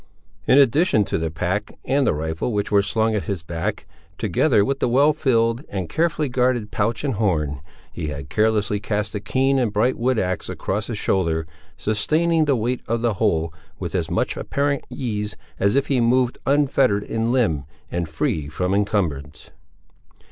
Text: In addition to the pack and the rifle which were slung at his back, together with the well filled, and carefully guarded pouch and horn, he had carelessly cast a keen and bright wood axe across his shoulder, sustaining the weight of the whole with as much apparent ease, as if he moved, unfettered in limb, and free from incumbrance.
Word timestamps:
In 0.47 0.57
addition 0.57 1.03
to 1.03 1.19
the 1.19 1.29
pack 1.29 1.77
and 1.85 2.07
the 2.07 2.13
rifle 2.15 2.51
which 2.51 2.71
were 2.71 2.81
slung 2.81 3.13
at 3.13 3.25
his 3.25 3.43
back, 3.43 3.85
together 4.17 4.65
with 4.65 4.79
the 4.79 4.87
well 4.89 5.13
filled, 5.13 5.63
and 5.69 5.89
carefully 5.89 6.27
guarded 6.27 6.71
pouch 6.71 7.03
and 7.03 7.13
horn, 7.13 7.61
he 7.93 8.07
had 8.07 8.27
carelessly 8.27 8.79
cast 8.79 9.13
a 9.13 9.19
keen 9.19 9.59
and 9.59 9.71
bright 9.71 9.99
wood 9.99 10.17
axe 10.17 10.49
across 10.49 10.87
his 10.87 10.97
shoulder, 10.97 11.45
sustaining 11.77 12.45
the 12.45 12.55
weight 12.55 12.81
of 12.87 13.01
the 13.01 13.13
whole 13.21 13.53
with 13.77 13.93
as 13.93 14.09
much 14.09 14.35
apparent 14.35 14.83
ease, 14.89 15.37
as 15.59 15.75
if 15.75 15.85
he 15.85 16.01
moved, 16.01 16.39
unfettered 16.47 17.03
in 17.03 17.31
limb, 17.31 17.65
and 17.91 18.09
free 18.09 18.47
from 18.47 18.73
incumbrance. 18.73 19.51